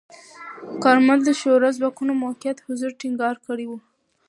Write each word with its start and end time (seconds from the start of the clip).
کارمل 0.83 1.19
د 1.25 1.29
شوروي 1.39 1.71
ځواکونو 1.77 2.11
موقت 2.23 2.57
حضور 2.67 2.91
ټینګار 2.99 3.35
کړی 3.45 3.65
و. 3.67 3.71